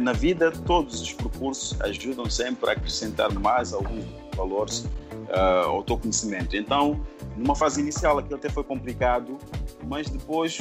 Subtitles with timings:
[0.00, 4.04] Na vida, todos os percursos ajudam sempre a acrescentar mais alguns
[4.36, 4.80] valores
[5.28, 6.56] uh, ao teu conhecimento.
[6.56, 7.00] Então,
[7.36, 9.38] numa fase inicial, aquilo até foi complicado,
[9.86, 10.58] mas depois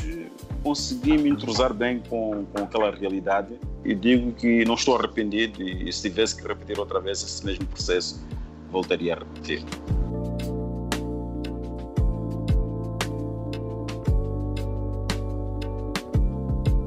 [0.64, 5.92] consegui me entrosar bem com, com aquela realidade e digo que não estou arrependido e
[5.92, 8.26] se tivesse que repetir outra vez esse mesmo processo,
[8.72, 9.64] voltaria a repetir.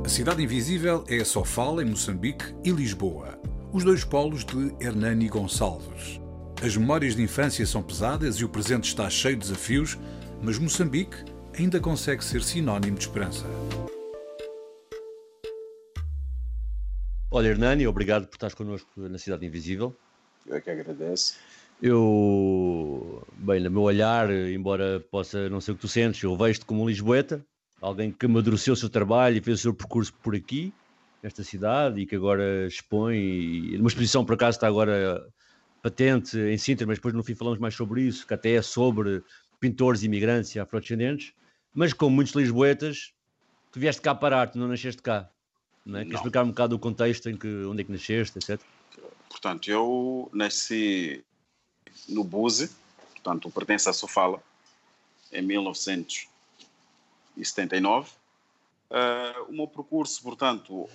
[0.09, 3.39] A Cidade Invisível é Sofala, em Moçambique, e Lisboa,
[3.75, 6.19] os dois polos de Hernani Gonçalves.
[6.63, 9.99] As memórias de infância são pesadas e o presente está cheio de desafios,
[10.43, 11.15] mas Moçambique
[11.59, 13.45] ainda consegue ser sinónimo de esperança.
[17.31, 19.95] Olha, Hernani, obrigado por estar connosco na Cidade Invisível.
[20.47, 21.37] Eu é que agradeço.
[21.83, 26.65] Eu, bem, no meu olhar, embora possa não ser o que tu sentes, eu vejo-te
[26.65, 27.45] como um Lisboeta,
[27.81, 30.73] alguém que amadureceu o seu trabalho e fez o seu percurso por aqui,
[31.23, 35.27] nesta cidade, e que agora expõe, numa exposição por acaso está agora
[35.83, 39.23] patente em Sintra, mas depois no fim falamos mais sobre isso, que até é sobre
[39.61, 41.33] pintores imigrantes e afrodescendentes,
[41.75, 43.13] mas como muitos lisboetas,
[43.73, 45.29] tu vieste cá parar, tu não nasceste cá.
[45.85, 46.03] Não é?
[46.03, 48.61] Queres explicar um bocado o contexto em que, onde é que nasceste, etc?
[49.29, 51.25] Portanto, eu nasci
[52.09, 52.71] no Buse,
[53.15, 54.43] portanto, pertence à Sofala,
[55.33, 55.43] em
[57.39, 58.11] 1979.
[58.91, 60.89] Uh, o meu percurso, portanto,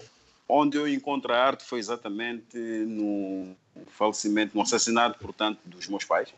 [0.47, 3.55] onde eu encontro a arte foi exatamente no
[3.87, 6.33] falecimento, no assassinato, portanto, dos meus pais.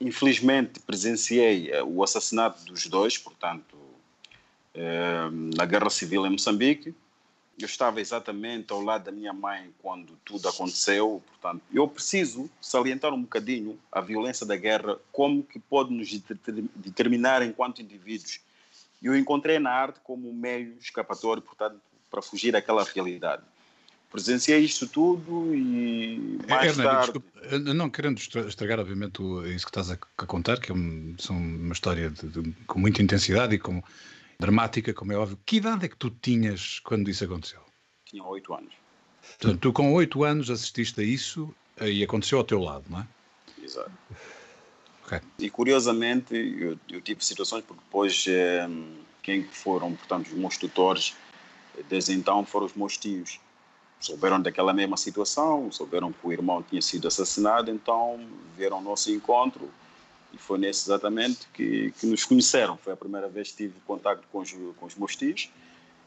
[0.00, 6.94] Infelizmente, presenciei uh, o assassinato dos dois, portanto, uh, na Guerra Civil em Moçambique
[7.60, 13.12] eu estava exatamente ao lado da minha mãe quando tudo aconteceu, portanto, eu preciso salientar
[13.12, 16.08] um bocadinho a violência da guerra, como que pode nos
[16.76, 18.40] determinar enquanto indivíduos.
[19.02, 23.42] Eu encontrei na arte como um meio escapatório, portanto, para fugir daquela realidade.
[24.10, 27.12] Presenciei isto tudo e mais Hernani, tarde...
[27.12, 29.20] Desculpa, não querendo estragar, obviamente,
[29.54, 33.02] isso que estás a, contar, que é um, são uma história de, de, com muita
[33.02, 33.82] intensidade e com
[34.40, 35.38] dramática, como é óbvio.
[35.44, 37.60] Que idade é que tu tinhas quando isso aconteceu?
[38.06, 38.72] Tinha oito anos.
[39.38, 43.00] Portanto, tu com oito anos assististe a isso eh, e aconteceu ao teu lado, não
[43.00, 43.06] é?
[43.62, 43.90] Exato.
[45.08, 45.20] Okay.
[45.38, 48.68] E curiosamente, eu, eu, tive situações porque depois eh,
[49.22, 51.14] quem foram, portanto, os meus tutores
[51.88, 53.40] desde então foram os meus tios.
[54.00, 58.20] Souberam daquela mesma situação, souberam que o irmão tinha sido assassinado, então
[58.56, 59.68] vieram ao nosso encontro,
[60.32, 62.76] e foi nesse exatamente que, que nos conheceram.
[62.76, 65.50] Foi a primeira vez que tive contato com os, com os meus tios.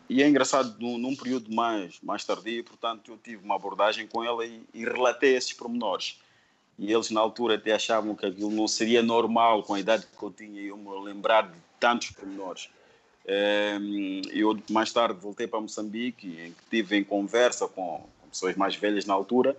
[0.08, 4.24] E é engraçado, num, num, período mais, mais tardio, portanto, eu tive uma abordagem com
[4.24, 6.20] ela e, e, relatei esses pormenores.
[6.82, 10.24] E eles, na altura, até achavam que aquilo não seria normal, com a idade que
[10.24, 12.72] eu tinha, eu me lembrar de tantos pormenores.
[13.28, 18.76] Ehm, eu, mais tarde, voltei para Moçambique, em que tive em conversa com, pessoas mais
[18.76, 19.56] velhas na altura,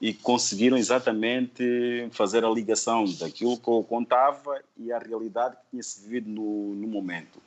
[0.00, 5.82] e conseguiram exatamente fazer a ligação daquilo que eu contava e a realidade que tinha
[5.82, 7.42] se vivido no, no momento.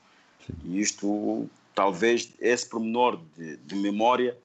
[0.66, 4.38] E isto, talvez, esse pormenor de, de, memória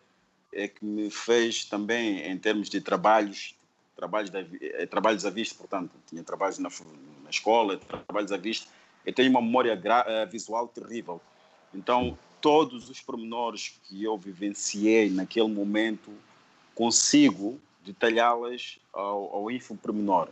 [0.53, 3.58] é que me fez também, em termos de trabalhos,
[3.99, 6.69] trabalhos, eh, trabalhos à vista, portanto, tinha trabalhos na,
[7.25, 8.69] na escola, trabalhos à vista,
[9.05, 11.21] eu tenho uma memória gra, eh, visual terrível.
[11.75, 16.13] Então, todos os pormenores que eu vivenciei naquele momento,
[16.77, 20.29] consigo detalhá-las ao, ao ínfimo pormenor.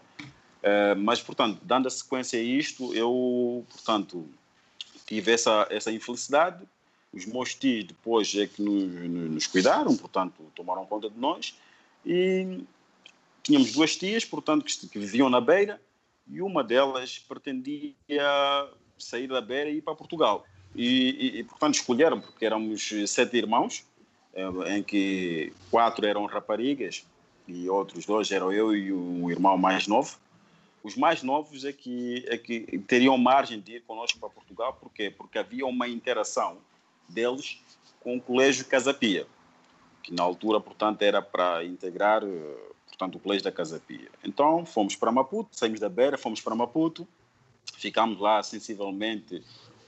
[0.63, 4.29] Uh, mas, portanto, dando a sequência a isto, eu, portanto,
[5.07, 6.65] tive essa, essa infelicidade.
[7.13, 8.85] Os meus tios depois é que nos,
[9.31, 11.57] nos cuidaram, portanto, tomaram conta de nós.
[12.05, 12.61] E
[13.47, 15.81] tínhamos duas tias, portanto, que, que viviam na Beira
[16.27, 17.95] e uma delas pretendia
[18.99, 20.45] sair da Beira e ir para Portugal.
[20.75, 23.85] E, e, e, portanto, escolheram, porque éramos sete irmãos,
[24.35, 27.07] eh, em que quatro eram raparigas
[27.47, 30.19] e outros dois eram eu e um irmão mais novo.
[30.83, 34.91] Os mais novos é que, é que teriam margem de ir conosco para Portugal, por
[34.91, 35.09] quê?
[35.09, 36.59] Porque havia uma interação
[37.09, 37.61] deles
[38.01, 39.27] com o Colégio Casapia,
[40.03, 42.23] que na altura, portanto, era para integrar
[42.97, 44.09] portanto, o Colégio da Casapia.
[44.25, 47.07] Então, fomos para Maputo, saímos da Beira, fomos para Maputo,
[47.77, 49.43] ficámos lá sensivelmente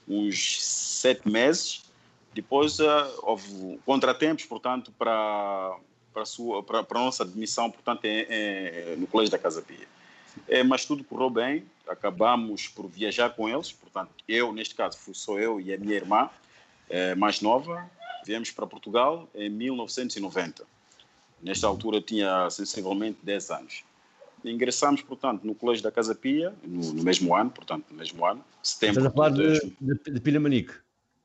[0.07, 1.83] uns sete meses,
[2.31, 2.85] Depois uh,
[3.23, 5.75] houve contratempos, portanto, para,
[6.13, 9.87] para, sua, para, para a nossa admissão, portanto, é, é, no Colégio da Casa Pia.
[10.47, 15.15] É, mas tudo correu bem, acabamos por viajar com eles, portanto, eu, neste caso, fui
[15.15, 16.29] só eu e a minha irmã
[16.87, 17.89] é, mais nova,
[18.23, 20.78] viemos para Portugal em 1990.
[21.41, 23.83] Nesta altura tinha sensivelmente 10 anos.
[24.43, 28.43] Ingressamos, portanto, no Colégio da Casa Pia, no, no mesmo ano, portanto, no mesmo ano,
[28.63, 28.99] setembro.
[28.99, 30.69] Estás a falar de, de, de?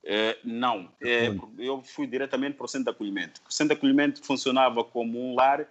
[0.07, 3.41] É, não, é, eu fui diretamente para o centro de acolhimento.
[3.49, 5.67] O centro de acolhimento funcionava como um lar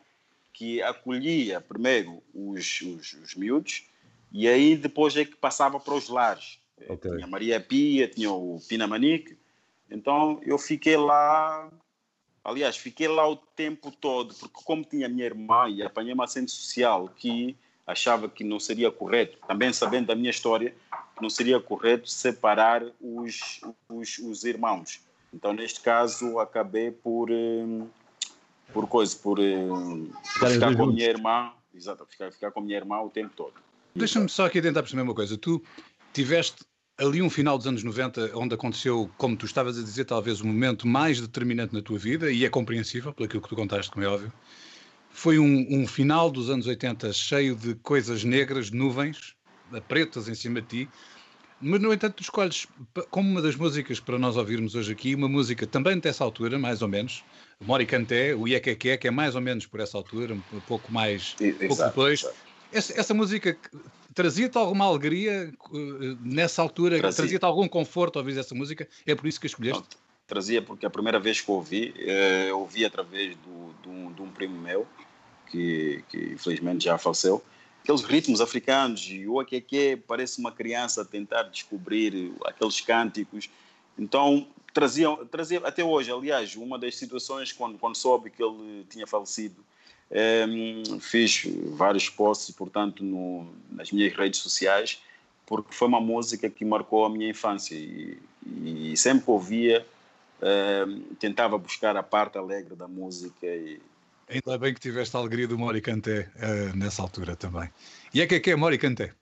[0.52, 3.84] que acolhia primeiro os, os, os miúdos
[4.32, 6.60] e aí depois é que passava para os lares.
[6.80, 7.12] É, okay.
[7.12, 9.38] Tinha Maria Pia, tinha o Pinamanique.
[9.90, 11.72] Então eu fiquei lá,
[12.44, 16.52] aliás, fiquei lá o tempo todo, porque como tinha minha irmã e apanhei uma assistente
[16.52, 17.56] social que
[17.86, 20.76] achava que não seria correto, também sabendo da minha história,
[21.22, 25.02] não seria correto separar os, os, os irmãos.
[25.34, 27.86] Então, neste caso, acabei por, eh,
[28.72, 32.78] por coisa, por, por ficar com a minha irmã, exato, ficar, ficar com a minha
[32.78, 33.54] irmã o tempo todo.
[33.96, 35.38] Deixa-me só aqui tentar perceber uma coisa.
[35.38, 35.62] Tu
[36.14, 36.64] tiveste
[36.98, 40.48] ali um final dos anos 90 onde aconteceu, como tu estavas a dizer, talvez o
[40.48, 44.08] momento mais determinante na tua vida, e é compreensível, pelo que tu contaste, como é
[44.08, 44.32] óbvio.
[45.10, 49.36] Foi um, um final dos anos 80 cheio de coisas negras, nuvens,
[49.88, 50.90] pretas em cima de ti,
[51.66, 52.68] mas, no entanto, tu escolhes
[53.10, 56.82] como uma das músicas para nós ouvirmos hoje aqui, uma música também dessa altura, mais
[56.82, 57.24] ou menos,
[57.62, 61.38] Mori Canté, o Iequeque, que é mais ou menos por essa altura, um pouco mais,
[61.66, 62.28] pouco depois.
[62.70, 63.58] Essa, essa, música
[64.14, 66.98] trazia-te alguma alegria uh, nessa altura?
[66.98, 68.88] Trazia-te trazia algum conforto ao ouvir essa música?
[69.06, 69.82] É por isso que a escolheste?
[69.82, 69.88] Não,
[70.28, 74.30] trazia porque a primeira vez que ouvi, eh, ouvi através do, de, um, de um
[74.30, 74.88] primo meu,
[75.50, 77.44] que, que infelizmente já faleceu,
[77.84, 83.50] aqueles ritmos africanos e o que é parece uma criança a tentar descobrir aqueles cânticos.
[83.98, 89.06] Então trazia, trazia até hoje, aliás, uma das situações quando, quando soube que ele tinha
[89.06, 89.64] falecido,
[90.14, 90.46] é,
[91.00, 95.02] fiz vários posts, portanto, no, nas minhas redes sociais,
[95.46, 99.86] porque foi uma música que marcou a minha infância e, e sempre que ouvia,
[100.40, 100.86] é,
[101.20, 103.82] tentava buscar a parte alegre da música e,
[104.30, 107.70] Ainda bem que tiveste a alegria do Mori Canté uh, nessa altura também.
[108.14, 109.14] E é que é que é Mori Canté?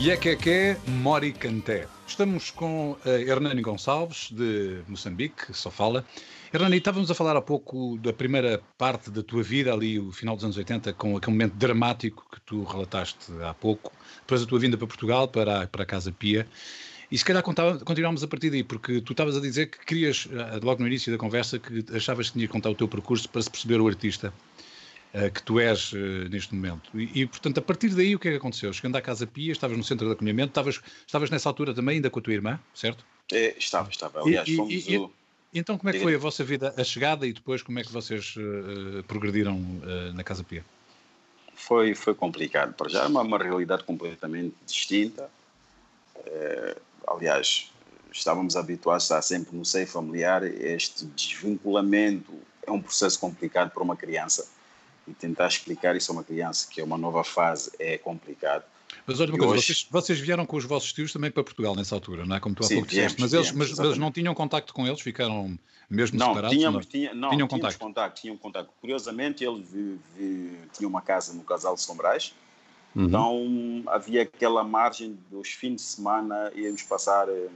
[0.00, 1.86] Yequeque Mori Canté.
[2.06, 6.06] Estamos com a Hernani Gonçalves, de Moçambique, só fala.
[6.50, 10.36] Hernani, estávamos a falar há pouco da primeira parte da tua vida, ali, o final
[10.36, 14.58] dos anos 80, com aquele momento dramático que tu relataste há pouco, depois a tua
[14.58, 16.48] vinda para Portugal, para, para a Casa Pia.
[17.12, 20.60] E se calhar continuámos a partir daí, porque tu estavas a dizer que querias, eh,
[20.62, 23.42] logo no início da conversa, que achavas que tinhas que contar o teu percurso para
[23.42, 24.32] se perceber o artista
[25.34, 26.90] que tu és uh, neste momento.
[26.94, 28.72] E, e, portanto, a partir daí, o que é que aconteceu?
[28.72, 32.08] Chegando à Casa Pia, estavas no centro de acolhimento, estavas, estavas nessa altura também ainda
[32.08, 33.04] com a tua irmã, certo?
[33.32, 34.20] É, estava, estava.
[34.20, 35.10] Aliás, e, fomos e, o...
[35.52, 37.90] Então, como é que foi a vossa vida, a chegada e depois como é que
[37.90, 40.64] vocês uh, progrediram uh, na Casa Pia?
[41.54, 42.72] Foi, foi complicado.
[42.74, 45.28] Para já, uma, uma realidade completamente distinta.
[46.24, 46.76] É,
[47.06, 47.70] aliás,
[48.12, 50.44] estávamos habituados a estar sempre no seio familiar.
[50.44, 52.32] Este desvinculamento
[52.64, 54.48] é um processo complicado para uma criança
[55.06, 58.64] e tentar explicar isso a uma criança que é uma nova fase é complicado.
[59.06, 59.66] Mas olha uma coisa, hoje...
[59.66, 62.40] vocês, vocês, vieram com os vossos tios também para Portugal nessa altura, não é?
[62.40, 65.58] Como tu há Sim, pouco disseste, mas, eles, mas não tinham contacto com eles, ficaram
[65.90, 66.56] mesmo não, separados?
[66.56, 67.78] Tínhamos, não, tinha, não, tinham contacto.
[67.78, 68.20] contacto.
[68.20, 68.72] Tinham contacto.
[68.80, 69.68] Curiosamente, eles
[70.72, 72.32] tinham uma casa no Casal de Sombrais,
[72.94, 73.06] uhum.
[73.06, 77.48] então havia aquela margem dos fins de semana, íamos passar, eh,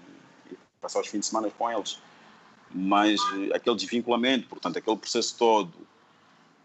[0.81, 2.01] passar os fins de semana com eles.
[2.75, 5.73] Mas eh, aquele desvinculamento, portanto, aquele processo todo,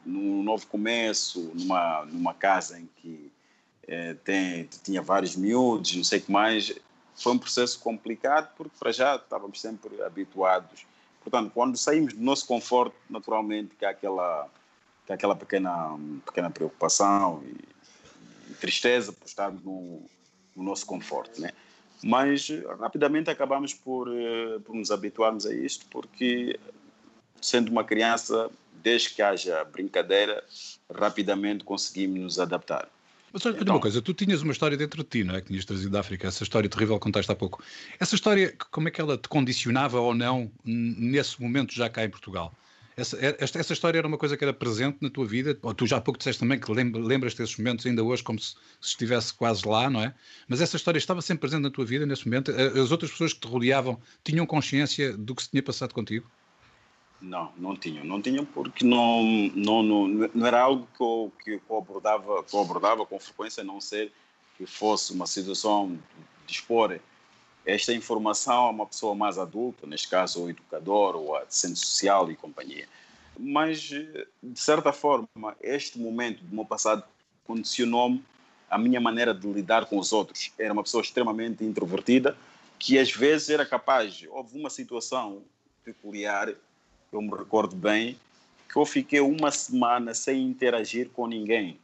[0.10, 3.32] num novo começo, numa, numa casa em que
[3.88, 6.74] é, tem, tinha vários miúdos, não sei o que mais,
[7.16, 10.86] foi um processo complicado porque para já estávamos sempre habituados.
[11.22, 14.50] Portanto, quando saímos do nosso conforto, naturalmente que há aquela,
[15.06, 20.02] que há aquela pequena, pequena preocupação e, e tristeza por estarmos no,
[20.56, 21.52] no nosso conforto, né?
[22.02, 22.48] Mas
[22.80, 26.58] rapidamente acabamos por, eh, por nos habituarmos a isto, porque
[27.42, 28.50] sendo uma criança
[28.82, 30.44] desde que haja brincadeira,
[30.94, 32.90] rapidamente conseguimos nos adaptar.
[33.32, 35.42] Mas olha então, uma coisa, tu tinhas uma história dentro de ti, não é?
[35.42, 37.64] Que tinhas trazido da África, essa história terrível que contaste há pouco.
[38.00, 42.10] Essa história, como é que ela te condicionava ou não nesse momento já cá em
[42.10, 42.54] Portugal?
[42.98, 45.58] Essa, é, esta, essa história era uma coisa que era presente na tua vida?
[45.62, 48.56] Ou tu já há pouco disseste também que lembras desses momentos ainda hoje como se,
[48.82, 50.14] se, estivesse quase lá, não é?
[50.48, 52.52] Mas essa história estava sempre presente na tua vida nesse momento?
[52.52, 56.30] As outras pessoas que te rodeavam tinham consciência do que se tinha passado contigo?
[57.22, 58.04] Não, não tinham.
[58.06, 59.24] Não tinham porque não,
[59.54, 63.62] não, não, não era algo que eu, que eu, abordava, que eu abordava com frequência,
[63.62, 64.12] a não ser
[64.58, 65.98] que fosse uma situação
[66.46, 67.00] de expor
[67.66, 72.32] esta informação a uma pessoa mais adulta, neste caso o educador ou a assistente social
[72.32, 72.88] e companhia.
[73.38, 77.04] Mas, de certa forma, este momento do meu passado
[77.46, 78.24] condicionou-me
[78.70, 80.52] a minha maneira de lidar com os outros.
[80.58, 82.38] Era uma pessoa extremamente introvertida,
[82.78, 85.44] que às vezes era capaz, houve uma situação
[85.84, 86.54] peculiar
[87.12, 88.18] eu me recordo bem,
[88.72, 91.80] que eu fiquei uma semana sem interagir com ninguém.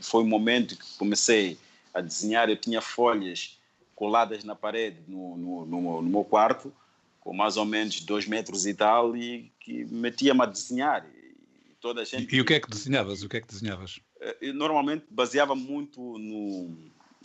[0.00, 1.58] Foi o um momento que comecei
[1.92, 3.58] a desenhar, eu tinha folhas
[3.94, 6.72] coladas na parede no, no, no, no meu quarto,
[7.20, 11.04] com mais ou menos dois metros e tal, e que metia-me a desenhar.
[11.04, 11.34] E,
[11.80, 12.32] toda a gente...
[12.32, 13.22] E, e, o que é que desenhavas?
[13.22, 14.00] O que é que desenhavas?
[14.20, 16.74] Eh, eu, normalmente baseava muito no,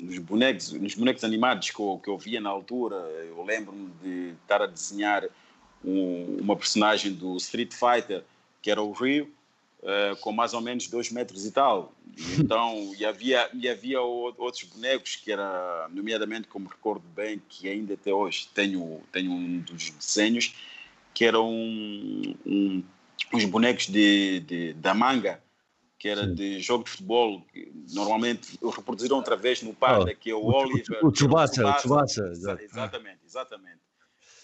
[0.01, 2.95] nos bonecos, nos bonecos animados que eu, que eu via na altura.
[2.95, 5.23] Eu lembro-me de estar a desenhar
[5.83, 8.23] um, uma personagem do Street Fighter,
[8.61, 9.29] que era o Rio,
[9.83, 11.93] uh, com mais ou menos dois metros e tal.
[12.17, 17.67] E então, e havia, e havia outros bonecos que era, nomeadamente, como recordo bem, que
[17.67, 20.55] ainda até hoje tenho, tenho um dos desenhos,
[21.13, 22.83] que eram um, um,
[23.33, 25.41] uns bonecos de, de, da manga,
[25.99, 26.35] que era Sim.
[26.35, 30.39] de jogo de futebol, que normalmente reproduziram outra vez no par, oh, que é o,
[30.39, 31.05] o Oliver.
[31.05, 32.59] O Tsubasa, o Tsubasa.
[32.61, 33.82] Exatamente, exatamente.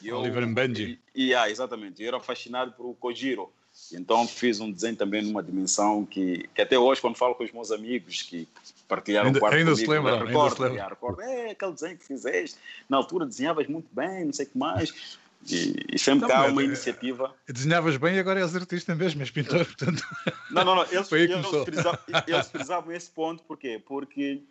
[0.02, 1.00] E Oliver Mbenji.
[1.14, 2.02] E, e, ah, exatamente.
[2.02, 3.52] Eu era fascinado por Kojiro.
[3.94, 7.52] Então fiz um desenho também numa dimensão que, que até hoje, quando falo com os
[7.52, 8.48] meus amigos que
[8.88, 10.90] partilharam ainda, o quarto ainda comigo, se lembra, recordo, ainda se lembra.
[10.90, 12.58] recordo, é aquele desenho que fizeste,
[12.90, 15.18] na altura desenhavas muito bem, não sei o que mais.
[15.48, 17.34] E, e sempre cá uma iniciativa.
[17.48, 20.04] Desenhavas bem e agora és artista mesmo, és pintor, portanto.
[20.52, 20.84] Não, não, não.
[20.92, 23.82] Eles, eles, precisavam, eles precisavam esse ponto, porquê?
[23.86, 24.42] Porque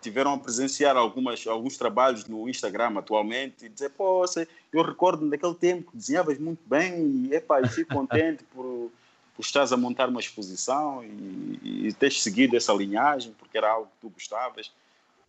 [0.00, 4.24] tiveram a presenciar algumas, alguns trabalhos no Instagram atualmente e dizer, pô,
[4.72, 8.90] eu recordo daquele tempo que desenhavas muito bem e, epá, eu fico contente por,
[9.34, 13.86] por estás a montar uma exposição e, e teres seguido essa linhagem porque era algo
[13.86, 14.70] que tu gostavas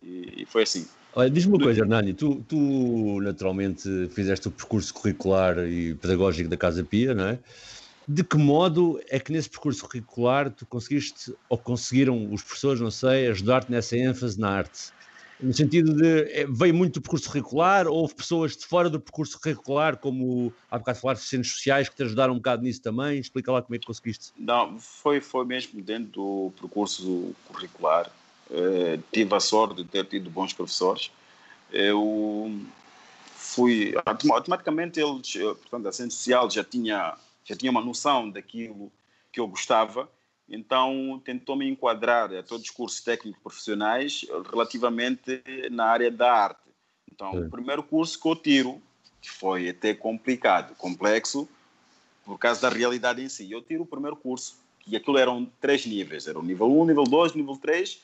[0.02, 0.86] e, e foi assim.
[1.14, 6.56] Olha, diz-me uma coisa, Hernani, tu, tu naturalmente fizeste o percurso curricular e pedagógico da
[6.56, 7.38] Casa Pia, não é?
[8.06, 12.90] De que modo é que nesse percurso curricular tu conseguiste, ou conseguiram os professores, não
[12.90, 14.92] sei, ajudar-te nessa ênfase na arte?
[15.40, 19.00] No sentido de, é, veio muito do percurso curricular, ou houve pessoas de fora do
[19.00, 22.80] percurso curricular, como há bocado falaste de centros sociais, que te ajudaram um bocado nisso
[22.80, 23.18] também?
[23.18, 24.32] Explica lá como é que conseguiste.
[24.38, 28.10] Não, foi, foi mesmo dentro do percurso curricular.
[28.50, 31.10] eh, tive a sorte de ter tido bons professores.
[31.72, 32.60] Eu
[33.34, 33.94] fui
[34.30, 38.92] automaticamente eles, portanto, a ciência social já tinha já tinha uma noção daquilo
[39.30, 40.10] que eu gostava,
[40.48, 46.60] então tentou me enquadrar a todos os cursos técnicos profissionais relativamente na área da arte.
[47.10, 48.82] Então, o primeiro curso que eu tiro,
[49.20, 51.48] que foi até complicado, complexo,
[52.24, 55.86] por causa da realidade em si, eu tiro o primeiro curso, que aquilo eram três
[55.86, 58.00] níveis, era o nível 1, nível 2, nível 3,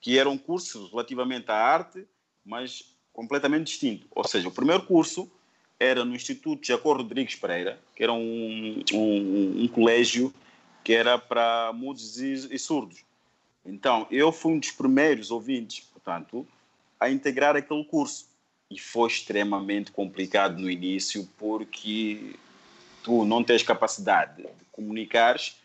[0.00, 2.06] que eram cursos relativamente à arte,
[2.44, 4.06] mas completamente distinto.
[4.10, 5.30] Ou seja, o primeiro curso
[5.80, 10.32] era no Instituto Jacó Rodrigues Pereira, que era um, um, um colégio
[10.84, 13.02] que era para mudos e, e, surdos.
[13.64, 16.46] Então, eu fui um dos primeiros ouvintes, portanto,
[16.98, 18.28] a integrar aquele curso.
[18.70, 22.36] E foi extremamente complicado no início, porque
[23.02, 25.56] tu não tens capacidade de comunicares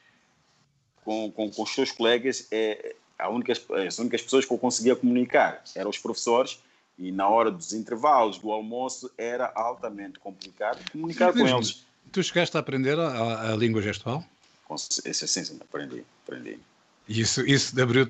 [1.03, 2.47] com, com, com os teus colegas.
[2.51, 6.59] É, a única, as únicas pessoas que eu conseguia comunicar eram os professores
[6.97, 11.85] e na hora dos intervalos do almoço era altamente complicado comunicar com eles.
[12.11, 14.23] Tu chegaste a aprender a, a língua gestual?
[14.65, 16.59] Com, sim, sim, aprendi, aprendi.
[17.07, 18.07] Isso, isso abriu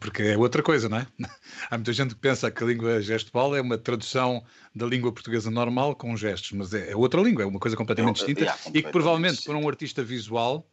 [0.00, 1.06] porque é outra coisa, não é?
[1.70, 4.42] Há muita gente que pensa que a língua gestual é uma tradução
[4.74, 8.22] da língua portuguesa normal com gestos, mas é, é outra língua, é uma coisa completamente
[8.22, 10.66] é, distinta é, e que provavelmente para um artista visual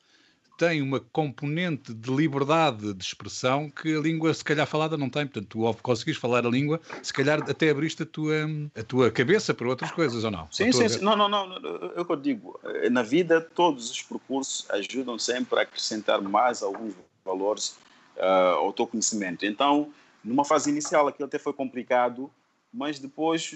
[0.58, 5.26] tem uma componente de liberdade de expressão que a língua, se calhar, falada não tem.
[5.26, 8.36] Portanto, tu, ao conseguires falar a língua, se calhar até abriste a tua,
[8.76, 10.48] a tua cabeça para outras coisas, ou não?
[10.52, 11.04] Sim, sim, sim.
[11.04, 11.56] Não, não, não.
[11.96, 12.60] É o que eu digo.
[12.92, 17.78] Na vida, todos os percursos ajudam sempre a acrescentar mais alguns valores
[18.18, 19.46] uh, ao teu conhecimento.
[19.46, 19.92] Então,
[20.24, 22.32] numa fase inicial, aquilo até foi complicado,
[22.74, 23.54] mas depois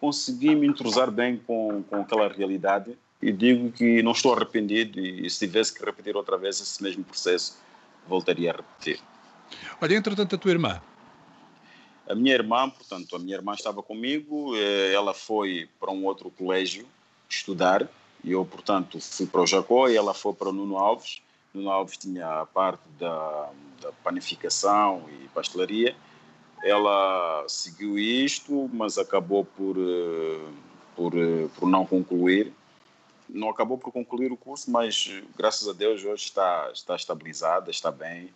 [0.00, 5.30] consegui me entrosar bem com, com aquela realidade e digo que não estou arrependido e
[5.30, 7.56] se tivesse que repetir outra vez esse mesmo processo,
[8.06, 8.98] voltaria a repetir.
[9.80, 10.82] Olha, entretanto, a tua irmã?
[12.08, 16.30] A minha irmã, portanto, a minha irmã estava comigo, eh, ela foi para um outro
[16.30, 16.84] colégio
[17.28, 17.88] estudar,
[18.24, 21.22] e eu, portanto, fui para o Jacó e ela foi para o Nuno Alves.
[21.54, 25.94] Nuno Alves tinha a parte da, da panificação e pastelaria.
[26.64, 30.50] Ela seguiu isto, mas acabou por, eh,
[30.96, 32.52] por, eh, por não concluir
[33.32, 37.90] não acabou por concluir o curso, mas graças a Deus hoje está, está estabilizada, está
[37.90, 38.30] bem,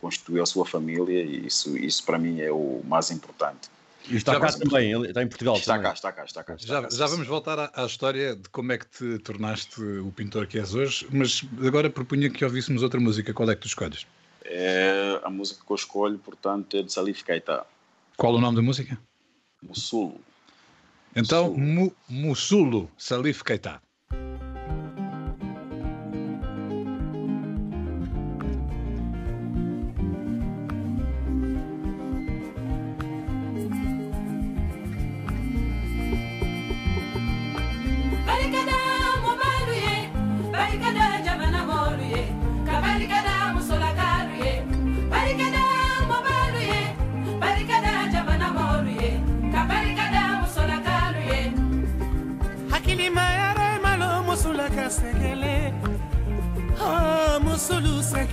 [0.00, 3.68] constituiu a sua família e isso, isso para mim é o mais importante.
[4.08, 5.90] E está já cá também, ele está em Portugal está também.
[5.90, 6.54] Cá, está cá, está cá.
[6.54, 9.82] Está já, cá, já vamos voltar à, à, história de como é que te tornaste
[9.82, 13.34] o pintor que és hoje, mas agora propunha que ouvíssemos outra música.
[13.34, 14.06] Qual é que tu escolhes?
[14.44, 17.66] É, a música que eu escolho, portanto, é de Salif Keita.
[18.16, 18.98] Qual o nome da música?
[19.62, 20.20] Mussulo.
[21.14, 21.54] Então,
[22.08, 23.82] Mussulo, Salif Keita.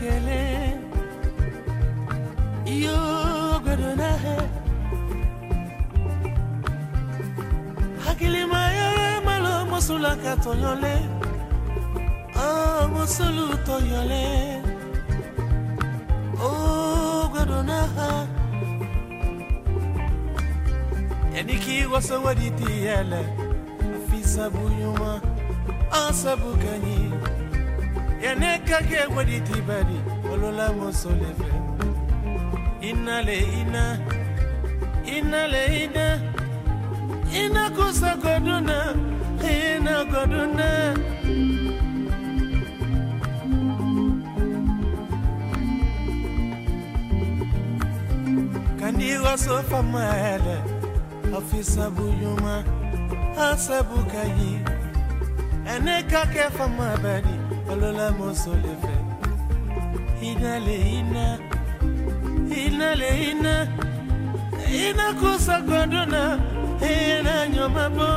[0.06, 0.42] kele
[2.76, 3.00] iyo
[3.66, 4.38] godona he.
[8.06, 8.90] Hakilima ye
[9.26, 10.96] malo mosulaka toyole
[12.46, 14.26] o mosulu toyole
[16.50, 16.52] o
[17.34, 18.10] godona ha.
[21.36, 23.22] Yaniki ele, waditi yele
[23.96, 25.22] afisa buyuma
[25.92, 27.05] asabu kanyi.
[28.24, 30.00] yanekaki ekwediti badi
[30.34, 31.52] olola mosole fe
[32.90, 33.98] inale ina
[35.06, 36.36] inale ina.
[37.44, 38.96] Ina kosa koduna
[39.44, 40.96] ina koduna
[48.80, 50.58] kandigo sofa maele
[51.38, 52.64] ofisa buyuma
[53.40, 54.60] asebukayi.
[55.76, 58.96] Enekake famabadi olola mosole fɛ
[60.30, 61.26] ina le ina
[62.64, 63.54] ina le ina
[64.84, 66.24] ina kosagwadona
[66.92, 68.10] ina nyɔmabɔ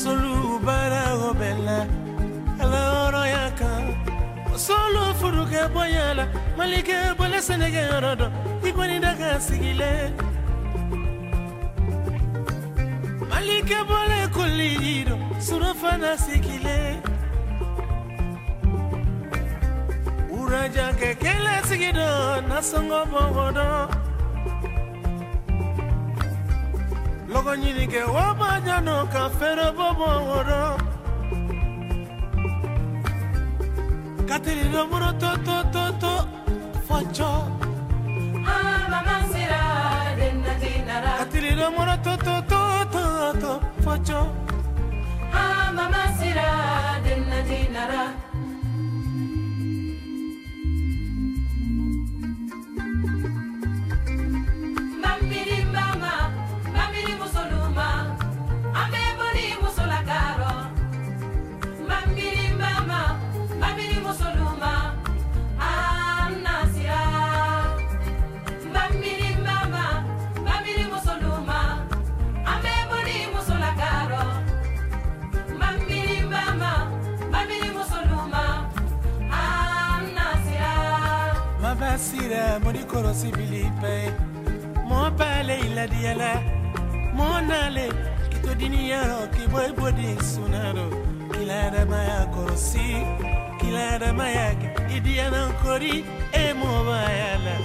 [0.00, 0.34] solu
[0.66, 1.50] baara o bɛ
[2.62, 3.84] ala hɔrɔnya kan
[4.66, 6.24] solo furu kɛ bonya la
[6.56, 8.32] mali kɛ bɔlɛ sɛnɛkɛyɔrɔ dɔn
[8.68, 9.28] i kɔni da ka
[13.48, 17.00] Kolike bole kolido Surafana sikile.
[20.30, 21.62] Uraja kekele
[22.48, 23.06] Nasongo
[27.28, 28.02] Logo nyinike
[29.12, 29.72] Kafero
[40.60, 41.24] dinara
[42.04, 42.67] to to to.
[43.28, 44.32] Foto, foto.
[45.34, 48.27] Ah, mama, sira, denna, dinara.
[81.98, 84.12] sira modi korosi bilipe
[84.88, 86.32] mo pale iladiela
[87.12, 87.86] mo nale
[88.30, 90.86] kito diniyaro kiboy bodi sunaro.
[91.32, 92.88] Kilada maya korosi
[93.60, 94.54] kilada maya
[94.96, 97.56] idiana kori e mo bayala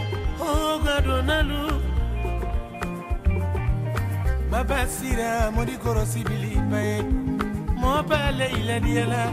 [0.42, 1.82] o gadonalu
[4.52, 7.04] baba sira modi korosi bilipe
[7.82, 9.24] mo pale iladiela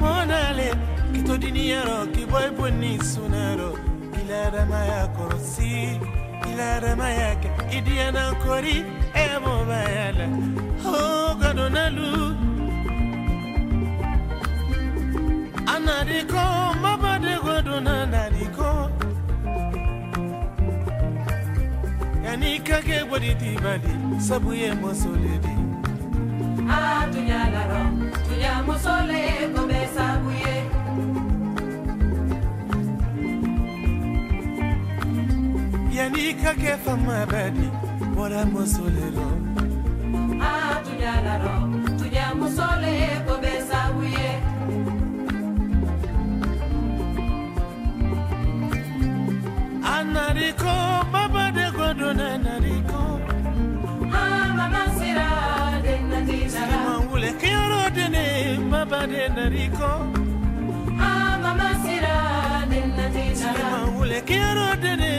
[0.00, 0.68] mo nale
[1.12, 3.91] kito diniyaro kiboy bodi sunaro
[4.32, 6.00] ilereme yakorusi
[6.52, 7.50] ilereme yake.
[7.78, 10.26] Idiyana kori emo bayele
[10.84, 12.32] hogadonalu oh,
[15.74, 16.42] anadiko
[16.82, 18.90] mabadegodona nadiko
[22.24, 25.54] yanikake boditibali sabuye mosoledi
[26.76, 27.90] atunyalaro ah,
[28.28, 29.20] tunyamusole
[29.54, 29.71] kobe
[35.96, 37.68] yanika ke fama badi
[38.14, 39.28] bora musolero
[40.48, 41.54] ah tujalaro
[41.98, 42.94] tuja musole
[43.26, 44.30] ko besa uye.
[49.94, 50.74] Anariko
[51.12, 53.00] baba de godona nariko
[54.20, 55.28] ah mama sira
[55.84, 58.26] de natinara mangule kioro de ne
[58.72, 59.90] baba de nariko
[61.08, 62.14] ah mama sira
[62.70, 65.12] de natinara mangule kioro de ne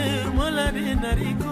[0.51, 1.49] nadiko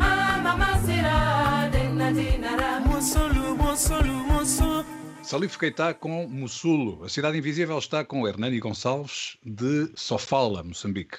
[0.00, 2.80] Ah, mama sira denna dinara.
[2.80, 7.04] Mosolu, mosolu, mosolu Salif Keita com Mussulo.
[7.04, 11.18] A Cidade Invisível está com Hernani Gonçalves de Sofala, Moçambique.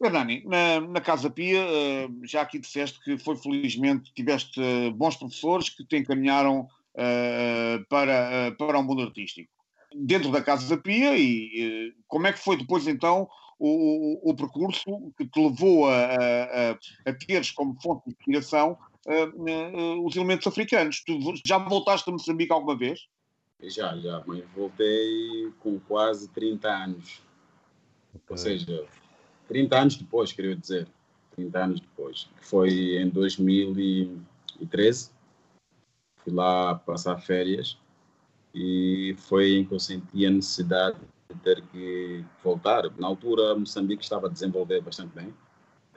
[0.00, 5.16] Hernani, na, na Casa Pia, eh, já aqui disseste que foi felizmente, tiveste eh, bons
[5.16, 9.50] professores que te encaminharam eh, para, eh, para o mundo artístico.
[9.92, 13.28] Dentro da Casa Pia, e eh, como é que foi depois então
[13.60, 16.78] o, o, percurso que te levou a, a, a-
[17.26, 19.28] teres como fonte de inspiração eh,
[20.02, 21.02] os elementos africanos?
[21.04, 23.06] Tu já voltaste a Moçambique alguma vez?
[23.62, 27.22] Já, já, mas voltei com quase 30 anos.
[28.28, 28.86] Ou seja,
[29.46, 30.88] 30 anos depois, queria dizer.
[31.36, 32.28] 30 anos depois.
[32.38, 35.10] Que foi em 2013.
[36.24, 37.76] Fui lá passar férias
[38.54, 42.90] e foi em que eu senti a necessidade de ter que voltar.
[42.98, 45.32] Na altura, Moçambique estava a desenvolver bastante bem.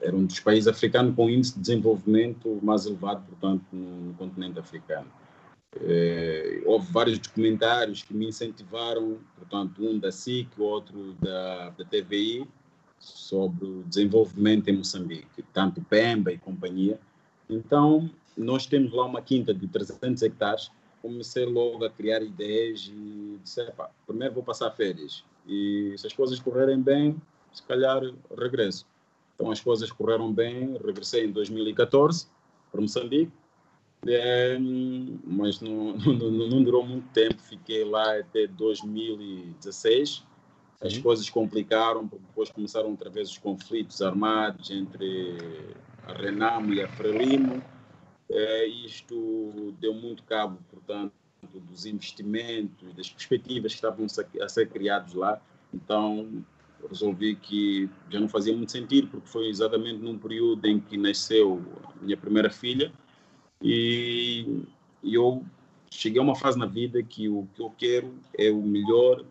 [0.00, 4.58] Era um dos países africanos com índice de desenvolvimento mais elevado, portanto, no, no continente
[4.58, 5.10] africano.
[5.80, 12.46] Eh, houve vários documentários que me incentivaram, portanto, um da SIC, outro da, da TVI,
[12.98, 16.98] sobre o desenvolvimento em Moçambique, tanto Pemba e companhia.
[17.48, 20.70] Então, nós temos lá uma quinta de 300 hectares.
[21.04, 25.22] Comecei logo a criar ideias e disse: "Epá, primeiro vou passar férias.
[25.46, 27.20] E se as coisas correrem bem,
[27.52, 28.00] se calhar
[28.38, 28.86] regresso.
[29.34, 30.78] Então, as coisas correram bem.
[30.82, 32.26] Regressei em 2014
[32.72, 33.30] para Moçambique.
[34.06, 34.56] É,
[35.26, 40.24] mas não, não, não durou muito tempo, fiquei lá até 2016.
[40.80, 45.36] As coisas complicaram, porque depois começaram outra vez os conflitos armados entre
[46.06, 47.62] a Renamo e a Frelimo.
[48.30, 51.12] É, isto deu muito cabo, portanto,
[51.52, 54.06] dos investimentos, das perspectivas que estavam
[54.40, 55.40] a ser criados lá.
[55.72, 56.44] Então,
[56.88, 61.62] resolvi que já não fazia muito sentido, porque foi exatamente num período em que nasceu
[62.00, 62.92] a minha primeira filha
[63.62, 64.62] e,
[65.02, 65.44] eu
[65.90, 69.24] cheguei a uma fase na vida que o que eu quero é o melhor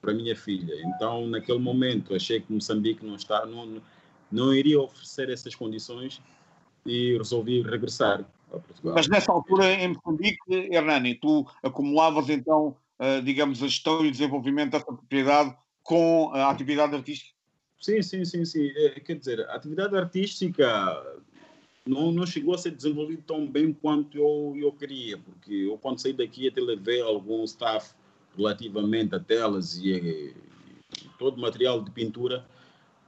[0.00, 0.74] para minha filha.
[0.86, 3.80] Então, naquele momento, achei que Moçambique não está, não,
[4.30, 6.20] não iria oferecer essas condições
[6.86, 8.94] e resolvi regressar a Portugal.
[8.94, 10.38] Mas nessa altura, em Moçambique,
[10.70, 16.50] Hernani, tu acumulavas então, uh, digamos, a gestão e o desenvolvimento dessa propriedade com a
[16.50, 17.34] atividade artística?
[17.80, 18.70] Sim, sim, sim, sim.
[18.74, 20.66] É, quer dizer, a atividade artística
[21.86, 26.00] não, não chegou a ser desenvolvida tão bem quanto eu, eu queria, porque eu quando
[26.00, 27.92] saí daqui até levei algum staff
[28.36, 30.34] relativamente a telas e, e
[31.18, 32.46] todo o material de pintura,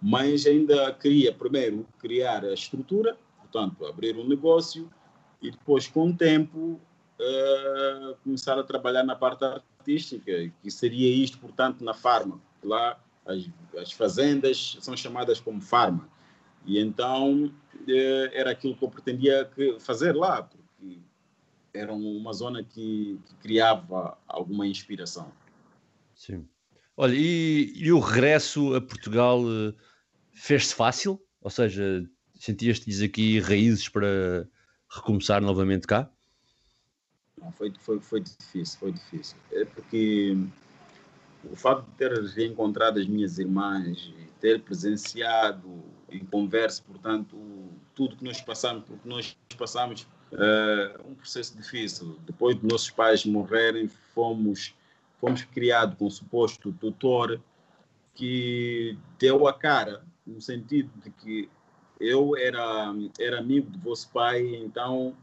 [0.01, 3.17] mas ainda queria primeiro criar a estrutura,
[3.57, 4.91] portanto, abrir um negócio
[5.41, 6.79] e depois, com o tempo,
[7.19, 12.39] uh, começar a trabalhar na parte artística, que seria isto, portanto, na farma.
[12.63, 16.07] Lá as, as fazendas são chamadas como farma.
[16.67, 20.99] E então uh, era aquilo que eu pretendia fazer lá, porque
[21.73, 25.33] era uma zona que, que criava alguma inspiração.
[26.15, 26.47] Sim.
[26.95, 29.75] Olha, e, e, o regresso a Portugal uh,
[30.33, 31.21] fez-se fácil?
[31.43, 34.49] Ou seja, sentias-te aqui raízes para
[34.89, 36.11] recomeçar novamente cá?
[37.41, 39.37] Não, foi, foi, foi difícil, foi difícil.
[39.53, 40.37] É porque
[41.45, 47.37] o facto de ter reencontrado as minhas irmãs ter presenciado em conversa, portanto,
[47.95, 52.19] tudo que nós passamos, porque nós passamos é um processo difícil.
[52.27, 54.75] Depois de nossos pais morrerem, fomos,
[55.21, 57.41] fomos criados com um suposto tutor
[58.15, 61.49] que deu a cara, no sentido de que
[62.01, 65.15] eu era, era amigo do vosso pai, então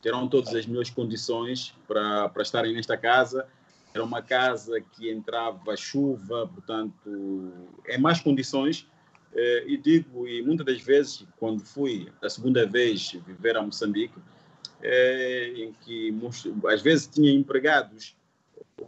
[0.00, 3.46] terão todas as minhas condições para, para estarem nesta casa.
[3.94, 7.52] Era uma casa que entrava chuva, portanto,
[7.86, 8.86] é mais condições.
[9.34, 14.18] Eh, e digo, e muitas das vezes, quando fui a segunda vez viver a Moçambique,
[14.82, 16.14] é, em que
[16.68, 18.14] às vezes tinha empregados,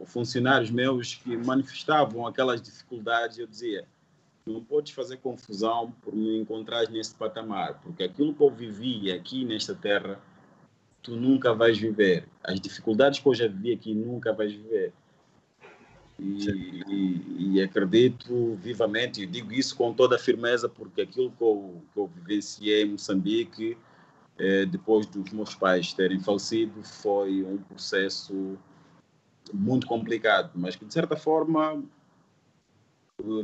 [0.07, 3.87] funcionários meus que manifestavam aquelas dificuldades, eu dizia,
[4.49, 9.45] não podes fazer confusão por me encontrar nesse patamar, porque aquilo que eu vivi aqui
[9.45, 10.21] nesta terra,
[11.03, 12.27] tu nunca vais viver.
[12.43, 14.93] As dificuldades que eu já vivi aqui, nunca vais viver.
[16.19, 16.51] E,
[16.89, 21.81] e, e, acredito vivamente, e digo isso com toda a firmeza, porque aquilo que eu,
[21.95, 23.79] que eu vivenciei em Moçambique,
[24.37, 28.59] eh, depois dos meus pais terem falecido, foi um processo
[29.53, 31.83] muito complicado, mas que de certa forma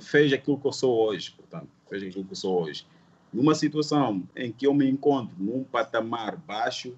[0.01, 2.87] fez aquilo que eu sou hoje, portanto, fez aquilo que eu sou hoje.
[3.33, 6.97] Numa situação em que eu me encontro num patamar baixo,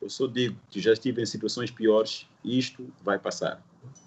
[0.00, 3.62] eu só digo que já estive em situações piores, isto vai passar.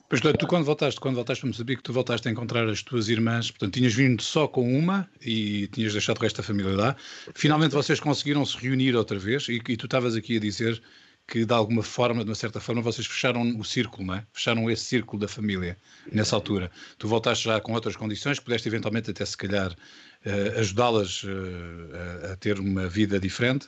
[0.08, 3.50] Pois tu quando voltaste, quando voltaste para Moçambique, tu voltaste a encontrar as tuas irmãs,
[3.50, 6.96] portanto, tinhas vindo só com uma e tinhas deixado o resto da família lá.
[7.34, 10.82] Finalmente vocês conseguiram se reunir outra vez e, e tu estavas aqui a dizer
[11.28, 14.26] que de alguma forma, de uma certa forma, vocês fecharam o círculo, não é?
[14.32, 15.78] Fecharam esse círculo da família
[16.12, 16.70] nessa altura.
[16.98, 22.36] Tu voltaste já com outras condições, pudeste eventualmente até se calhar uh, ajudá-las uh, a,
[22.36, 23.68] ter uma vida diferente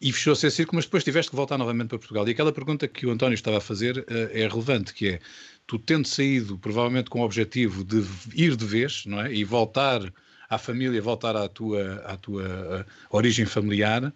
[0.00, 2.26] e fechou-se esse círculo, mas depois tiveste que voltar novamente para Portugal.
[2.26, 5.20] E aquela pergunta que o António estava a fazer uh, é relevante, que é,
[5.66, 8.02] tu tendo saído provavelmente com o objetivo de
[8.34, 9.34] ir de vez, não é?
[9.34, 10.00] E voltar
[10.48, 14.12] à família, voltar à tua, à tua origem familiar,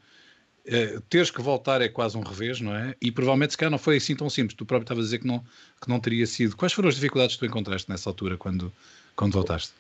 [0.67, 2.95] Uh, teres que voltar é quase um revés, não é?
[3.01, 4.57] E provavelmente se calhar não foi assim tão simples.
[4.57, 5.41] Tu próprio estavas a dizer que não,
[5.81, 6.57] que não teria sido.
[6.57, 8.73] Quais foram as dificuldades que tu encontraste nessa altura quando,
[9.15, 9.73] quando voltaste?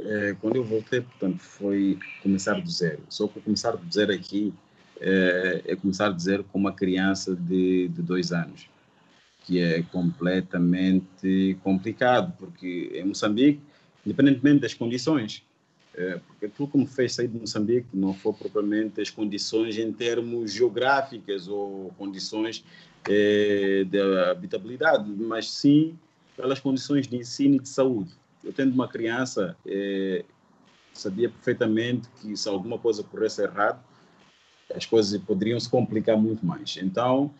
[0.00, 3.02] É, quando eu voltei, portanto, foi começar do zero.
[3.10, 4.54] Só que começar do zero aqui
[5.00, 8.68] é, é começar do zero com uma criança de, de dois anos,
[9.44, 13.60] que é completamente complicado, porque em Moçambique,
[14.06, 15.44] independentemente das condições,
[15.94, 20.52] é, porque que me fez sair de Moçambique não foi propriamente as condições em termos
[20.52, 22.64] geográficas ou condições
[23.08, 24.00] é, de
[24.30, 25.98] habitabilidade, mas sim
[26.36, 28.10] pelas condições de ensino e de saúde.
[28.42, 30.24] Eu tendo uma criança, é,
[30.94, 33.82] sabia perfeitamente que se alguma coisa corresse errado,
[34.74, 36.78] as coisas poderiam se complicar muito mais.
[36.80, 37.30] Então,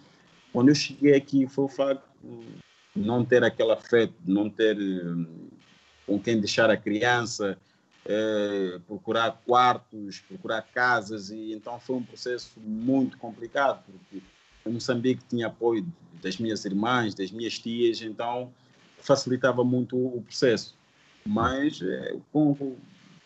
[0.53, 2.05] quando eu cheguei aqui, foi o facto
[2.95, 5.49] de não ter aquela fé, de não ter hum,
[6.07, 7.59] com quem deixar a criança,
[8.05, 14.23] é, procurar quartos, procurar casas, e então foi um processo muito complicado, porque
[14.69, 15.87] Moçambique tinha apoio
[16.23, 18.53] das minhas irmãs, das minhas tias, então
[18.99, 20.77] facilitava muito o processo.
[21.25, 22.77] Mas é, com,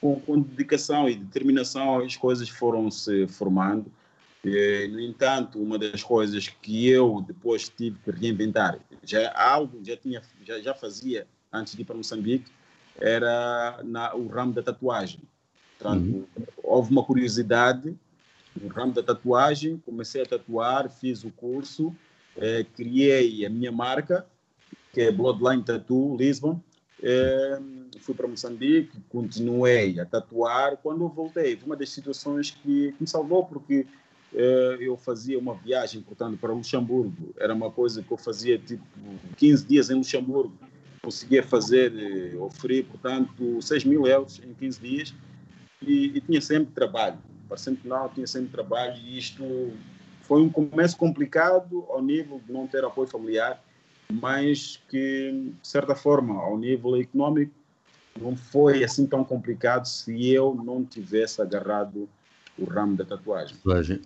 [0.00, 3.90] com, com, dedicação e determinação as coisas foram se formando.
[4.44, 9.96] E, no entanto, uma das coisas que eu depois tive que reinventar, já algo já
[9.96, 12.50] tinha já, já fazia antes de ir para Moçambique,
[13.00, 15.20] era na, o ramo da tatuagem.
[15.78, 16.26] Portanto, uhum.
[16.62, 17.96] houve uma curiosidade
[18.60, 21.94] no ramo da tatuagem, comecei a tatuar, fiz o curso,
[22.36, 24.26] eh, criei a minha marca,
[24.92, 26.60] que é Bloodline Tattoo Lisbon.
[27.02, 27.60] Eh,
[28.00, 30.78] fui para Moçambique, continuei a tatuar.
[30.78, 33.86] Quando voltei, foi uma das situações que, que me salvou, porque
[34.34, 37.34] eh, eu fazia uma viagem, portanto, para Luxemburgo.
[37.38, 38.84] Era uma coisa que eu fazia tipo
[39.36, 40.56] 15 dias em Luxemburgo
[41.06, 45.14] conseguia fazer, eh, oferir, portanto, 6 mil euros em 15 dias
[45.80, 47.16] e, e tinha sempre trabalho.
[47.48, 49.72] Parecendo que não, tinha sempre trabalho e isto
[50.22, 53.62] foi um começo complicado ao nível de não ter apoio familiar,
[54.12, 55.30] mas que,
[55.62, 57.52] de certa forma, ao nível econômico,
[58.20, 62.08] não foi assim tão complicado se eu não tivesse agarrado
[62.58, 63.56] o ramo da tatuagem.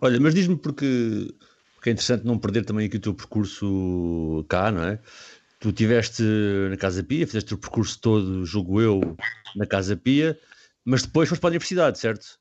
[0.02, 1.32] Olha, mas diz-me porque,
[1.74, 4.98] porque é interessante não perder também aqui o teu percurso cá, não é?
[5.60, 6.22] Tu estiveste
[6.70, 9.16] na Casa Pia, fizeste o percurso todo, julgo eu,
[9.54, 10.38] na Casa Pia,
[10.82, 12.40] mas depois foste para a universidade, certo?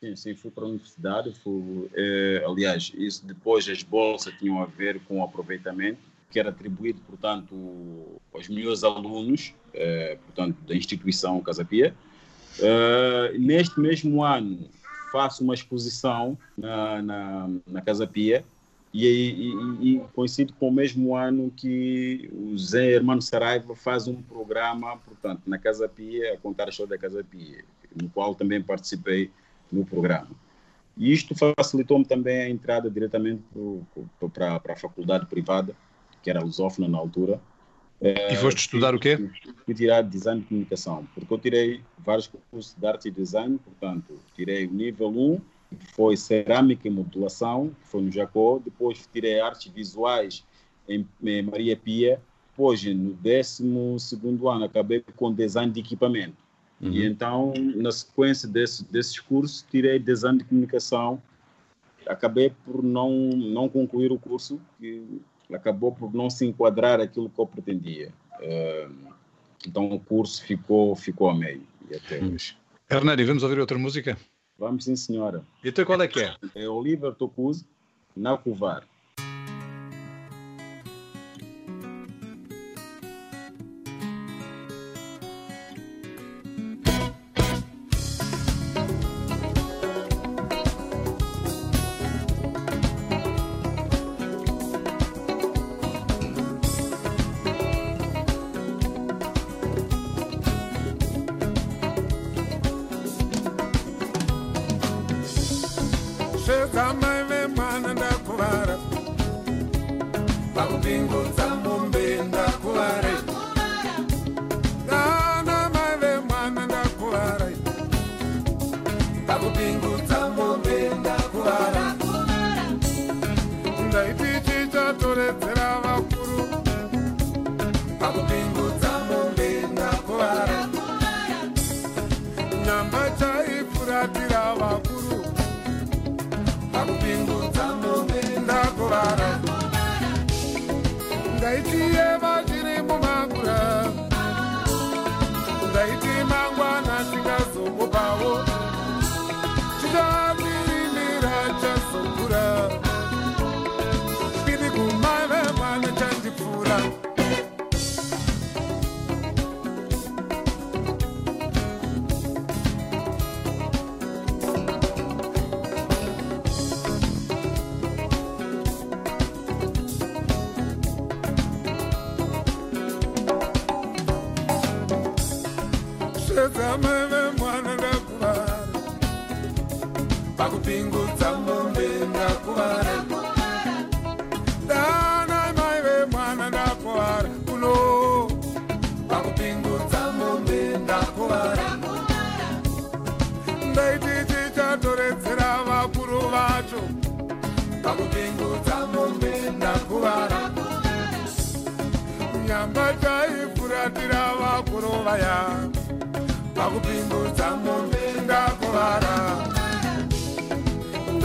[0.00, 1.32] Sim, sim, fui para a universidade.
[1.42, 5.98] Fui, eh, aliás, isso depois as bolsas tinham a ver com o aproveitamento
[6.30, 11.94] que era atribuído, portanto, aos melhores alunos, eh, portanto, da instituição Casa Pia.
[12.58, 14.68] Eh, neste mesmo ano
[15.10, 18.44] faço uma exposição na, na, na Casa Pia
[19.04, 24.22] e, e, e, coincide com o mesmo ano que o Zé Hermano Saraiva faz um
[24.22, 27.64] programa, portanto, na Casa Pia, a contar a história da Casa Pia,
[28.00, 29.30] no qual também participei
[29.70, 30.30] no programa.
[30.96, 33.42] E isto facilitou-me também a entrada diretamente
[34.32, 35.76] para a faculdade privada,
[36.22, 37.38] que era lusófona na altura.
[38.00, 39.18] E foste estudar o quê?
[39.64, 44.18] Fui tirar design de comunicação, porque eu tirei vários cursos de arte e design, portanto,
[44.34, 45.44] tirei o nível 1, que
[45.94, 50.44] foi cerâmica e modulação, foi no Jacó, depois tirei artes visuais
[50.88, 53.64] em, em Maria Pia, depois no 12
[54.48, 56.36] ano acabei com design de equipamento.
[56.80, 56.92] Uhum.
[56.92, 61.20] E então, na sequência desse, desses cursos, tirei design de comunicação,
[62.06, 65.20] acabei por não, não concluir o curso, que
[65.52, 68.12] acabou por não se enquadrar aquilo que eu pretendia.
[68.40, 69.14] Uh,
[69.66, 71.62] então o curso ficou, ficou a meio.
[71.90, 72.34] E até hum.
[72.34, 72.56] hoje.
[72.90, 74.16] Hernani, vamos ouvir outra música?
[74.58, 75.42] Vamos sim, senhora.
[75.62, 76.34] E então qual é que é?
[76.54, 77.64] É Oliver Tocuse,
[78.16, 78.38] Na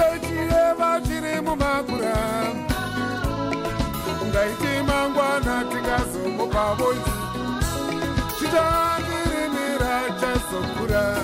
[0.01, 2.15] ungaitire vatiri mumakura
[4.21, 7.11] ungaiti mangwana tikazomupa voisi
[8.39, 11.20] chitatirimira chazokura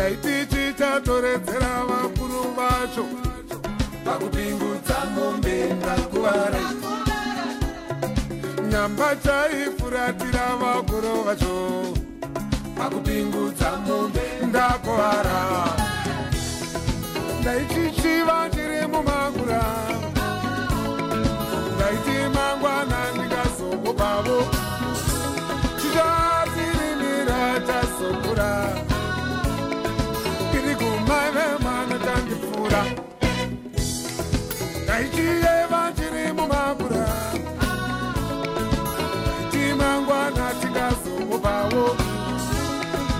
[0.00, 3.04] ndaiti chichatoredzera vakuru vacho.
[4.04, 6.60] Pakupingudza mbombe ndakuvara
[8.70, 11.56] nyamba chaifuratira vakuru vacho.
[12.76, 15.38] Pakupingudza mombe ndakuvara
[17.40, 19.62] ndaichichiva chiri mumagura
[21.74, 24.38] ndaiti mangwana ndingazokupavo
[25.80, 28.50] chichatirimira chazokura
[32.00, 32.82] vemwana tandipfuura
[34.84, 37.06] ndaichiyeva chiri mumagura
[39.50, 41.84] timangwana tingazomupawo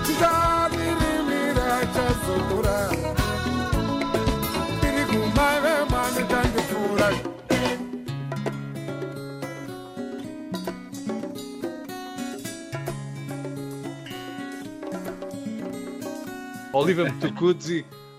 [0.05, 2.77] tichadirimira chazokura
[4.81, 7.07] tiri kumai vemwana tandipfuura
[16.73, 17.09] Oliva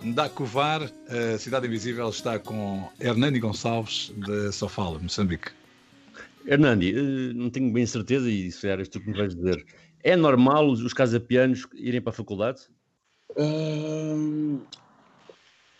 [0.03, 5.51] Mtukudzi, Ndacovar, a Cidade Invisível está com Hernani Gonçalves de Sofala, Moçambique.
[6.47, 9.65] Hernandi, eh, não tenho bem certeza, e se eras tu que me vais dizer,
[10.03, 12.63] é normal os, os casapianos irem para a faculdade?
[13.37, 14.61] Hum,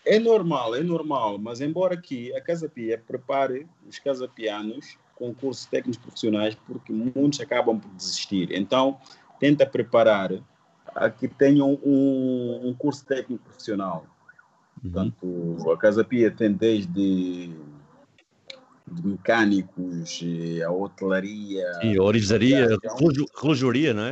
[0.05, 5.65] é normal, é normal, mas embora que a Casa Pia prepare os casapianos com cursos
[5.65, 8.51] técnicos profissionais, porque muitos acabam por desistir.
[8.51, 8.97] Então,
[9.39, 10.31] tenta preparar
[10.95, 14.05] a que tenham um, um curso técnico profissional.
[14.83, 17.47] Portanto, a Casa Pia tem desde
[18.85, 20.19] de mecânicos,
[20.65, 22.03] a hotelaria, Sim, a
[22.95, 24.11] relógio- relojoaria, não é?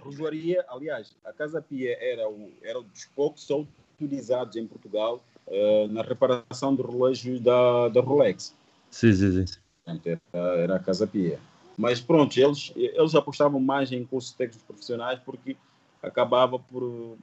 [0.00, 5.22] Relojoaria, aliás, a Casa Pia era, o, era um dos poucos só utilizados em Portugal
[5.46, 8.54] eh, na reparação de relógios da, da Rolex.
[8.90, 9.58] Sim, sim, sim.
[9.84, 11.38] Portanto, Era, era a Casa Pia.
[11.78, 15.56] Mas pronto, eles, eles apostavam mais em cursos técnicos profissionais porque
[16.02, 17.16] acabava por,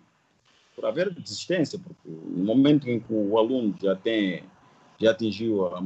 [0.78, 4.44] por haver desistência, porque no momento em que o aluno já tem
[5.00, 5.80] já atingiu a-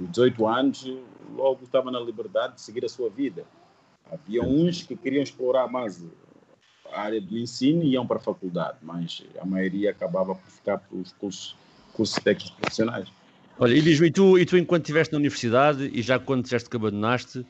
[0.00, 0.86] os 18 anos,
[1.34, 3.44] logo estava na liberdade de seguir a sua vida.
[4.10, 6.02] Havia uns que queriam explorar mais
[6.90, 10.78] a área do ensino e iam para a faculdade, mas a maioria acabava por ficar
[10.78, 11.54] para os cursos,
[11.92, 13.08] cursos técnicos profissionais.
[13.58, 16.70] Olha, e diz-me, e tu, e tu enquanto estiveste na universidade e já quando disseste
[16.70, 17.44] que abandonaste,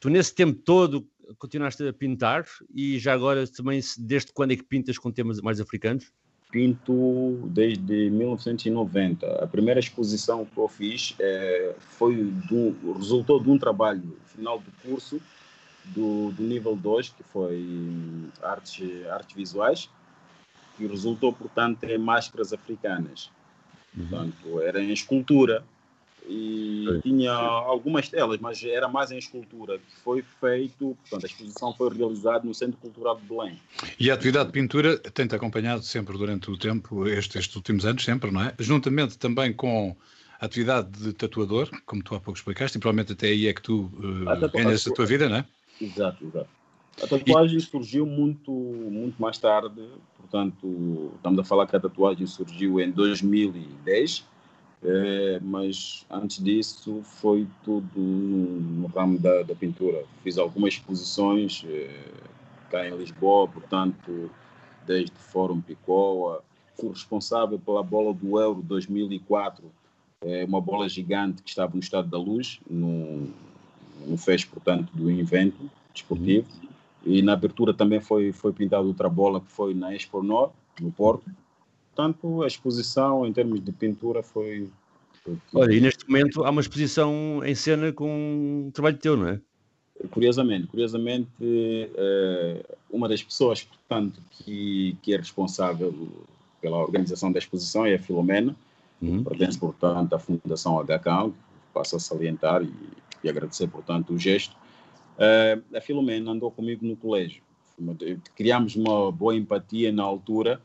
[0.00, 1.06] tu nesse tempo todo
[1.38, 2.44] continuaste a pintar
[2.74, 6.12] e já agora também, desde quando é que pintas com temas mais africanos?
[6.50, 9.26] Pinto desde 1990.
[9.42, 14.70] A primeira exposição que eu fiz eh, foi do, resultou de um trabalho final do
[14.82, 15.20] curso
[15.84, 19.90] do, do nível 2, que foi hum, artes, artes visuais,
[20.76, 23.30] que resultou, portanto, em máscaras africanas.
[23.94, 25.64] Portanto, era em escultura
[26.28, 27.00] e Sim.
[27.00, 31.90] tinha algumas telas, mas era mais em escultura, que foi feito, portanto, a exposição foi
[31.94, 33.58] realizada no Centro Cultural de Belém.
[33.98, 38.04] E a atividade de pintura tem-te acompanhado sempre durante o tempo, estes, estes últimos anos,
[38.04, 38.54] sempre, não é?
[38.58, 39.96] Juntamente também com
[40.40, 43.62] a atividade de tatuador, como tu há pouco explicaste, e provavelmente até aí é que
[43.62, 43.90] tu
[44.26, 45.44] A tatua- ganhas a tua vida, não é?
[45.80, 46.48] Exato, exato.
[47.02, 49.82] A tatuagem surgiu muito, muito mais tarde,
[50.16, 54.24] portanto, estamos a falar que a tatuagem surgiu em 2010,
[54.84, 60.04] eh, mas antes disso foi tudo no, ramo da, da pintura.
[60.22, 62.04] Fiz algumas exposições eh,
[62.70, 64.30] cá em Lisboa, portanto,
[64.86, 66.42] desde o Fórum Picoa,
[66.76, 69.64] fui responsável pela bola do Euro 2004,
[70.22, 73.28] eh, uma bola gigante que estava no Estado da Luz, no,
[74.06, 76.48] no FES, portanto, do evento desportivo.
[77.04, 80.90] E na abertura também foi, foi pintada outra bola que foi na Expo Nord, no
[80.90, 81.30] Porto.
[81.94, 84.70] Portanto, a exposição em termos de pintura foi.
[85.54, 89.40] Olha, e neste momento há uma exposição em cena com um trabalho teu, não é?
[90.10, 95.94] Curiosamente, curiosamente, eh, uma das pessoas, portanto, que, que é responsável
[96.60, 98.56] pela organização da exposição é a Filomena,
[99.02, 99.24] Uhum.
[99.24, 101.34] pertence, portanto, à Fundação HK,
[101.74, 102.72] passo a salientar e,
[103.24, 104.56] e agradecer, portanto, o gesto.
[105.18, 107.42] Eh, a Filomena andou comigo no colégio.
[108.36, 110.60] Criámos uma boa empatia na altura.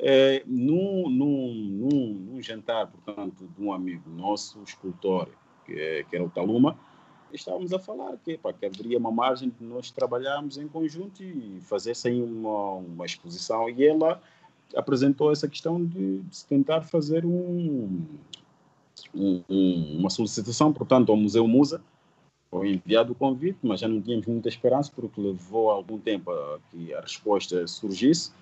[0.00, 5.28] Eh, num, num, num, num jantar, portanto, de um amigo nosso, escultor,
[5.66, 6.78] que, é- que era o Taluma,
[7.32, 11.58] estávamos a falar que, pá, que haveria uma margem de nós trabalharmos em conjunto e
[11.62, 13.68] fazer sem uma, uma exposição.
[13.68, 14.22] E ela
[14.76, 18.00] apresentou essa questão de, de se tentar fazer um-
[19.14, 21.82] um- uma solicitação, portanto, ao Museu Musa,
[22.50, 26.58] foi enviado o convite, mas já não tínhamos muita esperança porque levou algum tempo a
[26.70, 28.32] que a resposta surgisse.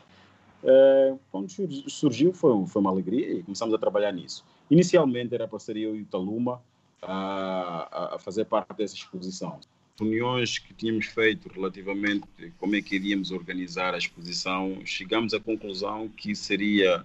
[0.68, 1.48] É, quando
[1.88, 4.44] surgiu foi, foi uma alegria e começamos a trabalhar nisso.
[4.68, 6.60] Inicialmente era para ser eu e o Taluma
[7.00, 9.60] a, a fazer parte dessa exposição.
[9.98, 12.26] Reuniões que tínhamos feito relativamente
[12.58, 17.04] como é que iríamos organizar a exposição, chegamos à conclusão que seria,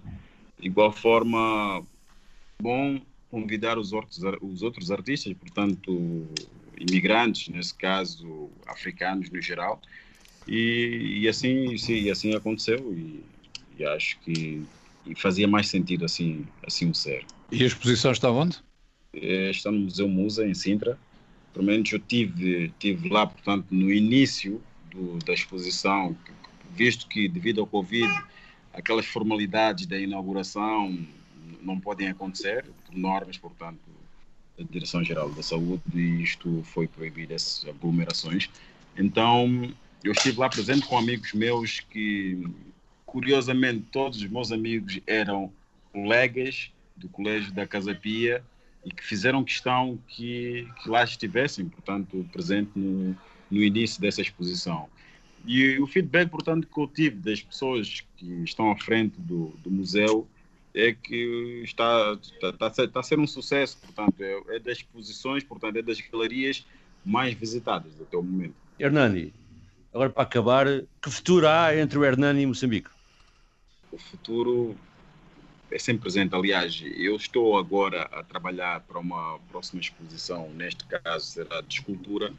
[0.60, 1.86] de igual forma,
[2.60, 3.00] bom
[3.30, 6.28] convidar os outros, os outros artistas, portanto,
[6.78, 9.80] imigrantes, nesse caso, africanos no geral,
[10.48, 13.24] e, e assim, sim, assim aconteceu, e,
[13.82, 14.64] e acho que
[15.06, 17.26] e fazia mais sentido assim, assim o ser.
[17.52, 18.58] E a exposição está onde?
[19.14, 20.98] É, está no Museu Musa, em Sintra.
[21.54, 24.62] Pelo menos eu tive, tive lá, portanto, no início
[24.92, 26.16] do, da exposição,
[26.74, 28.08] visto que devido ao Covid,
[28.74, 30.98] aquelas formalidades da inauguração
[31.62, 33.80] não podem acontecer, por normas, portanto,
[34.58, 38.50] da Direção-Geral da Saúde, e isto foi proibido, essas aglomerações.
[38.98, 39.74] Então,
[40.04, 42.48] eu estive lá presente com amigos meus que,
[43.12, 45.52] curiosamente, todos os meus amigos eram
[45.92, 48.42] colegas do Colégio da Casa Pia
[48.86, 53.14] e que fizeram questão que, que lá estivessem, portanto, presente no,
[53.52, 54.88] no início dessa exposição.
[55.46, 59.70] E o feedback, portanto, que eu tive das pessoas que estão à frente do, do
[59.70, 60.26] museu
[60.74, 65.44] é que está, está, está, está a ser um sucesso, portanto, é, é, das exposições,
[65.44, 66.66] portanto, é das galerias
[67.06, 68.56] mais visitadas até o momento.
[68.80, 69.34] Hernani,
[69.94, 70.66] agora para acabar,
[71.02, 72.90] que futuro há entre o Hernani e Moçambique?
[73.92, 74.76] O futuro
[75.72, 76.36] é sempre presente.
[76.36, 82.34] Aliás, eu estou agora a trabalhar para uma próxima exposição, neste caso será de escultura,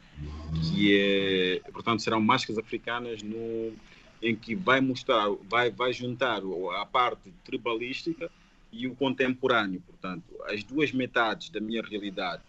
[0.61, 3.73] que é, portanto, serão máscaras africanas no,
[4.21, 6.41] em que vai mostrar, vai, vai juntar
[6.79, 8.31] a parte tribalística
[8.71, 12.41] e o contemporâneo, portanto, as duas metades da minha realidade,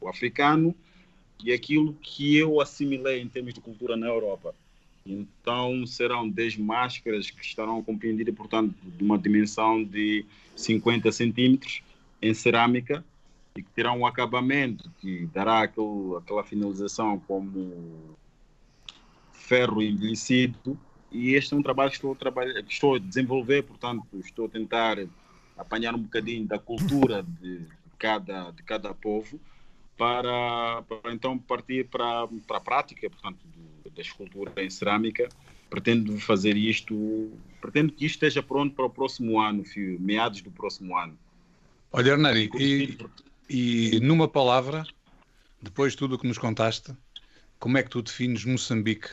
[0.00, 0.74] o africano
[1.42, 4.54] e aquilo que eu assimilei em termos de cultura na Europa.
[5.04, 10.24] Então, serão 10 máscaras que estarão compreendidas, portanto, de uma dimensão de
[10.54, 11.82] 50 centímetros
[12.20, 13.04] em cerâmica
[13.56, 18.16] e que terão um acabamento que dará aquele, aquela finalização como
[19.32, 20.78] ferro envelhecido.
[21.10, 24.96] E este é um trabalho que estou que estou a desenvolver, portanto, estou a tentar
[25.58, 27.66] apanhar um bocadinho da cultura de
[27.98, 29.38] cada, de cada povo
[29.96, 33.38] para, para então partir para, para a prática, portanto,
[33.94, 35.28] da escultura em cerâmica.
[35.70, 37.30] Pretendo fazer isto,
[37.60, 39.64] pretendo que isto esteja pronto para o próximo ano,
[39.98, 41.16] meados do próximo ano.
[41.90, 42.98] Olha, Hernani, e,
[43.48, 44.84] e numa palavra,
[45.62, 46.92] depois de tudo o que nos contaste,
[47.58, 49.08] como é que tu defines Moçambique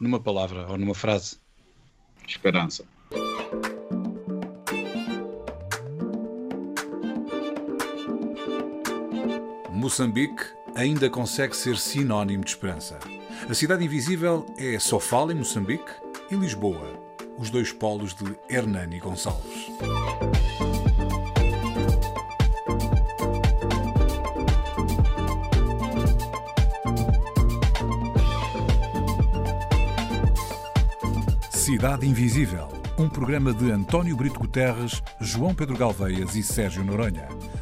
[0.00, 1.38] numa palavra ou numa frase?
[2.26, 2.86] Esperança.
[9.70, 12.98] Moçambique ainda consegue ser sinónimo de esperança.
[13.46, 15.90] A Cidade Invisível é Sofala, em Moçambique,
[16.30, 16.98] e Lisboa,
[17.38, 19.68] os dois polos de Hernani Gonçalves.
[31.50, 32.68] Cidade Invisível,
[32.98, 37.28] um programa de António Brito Guterres, João Pedro Galveias e Sérgio Noronha,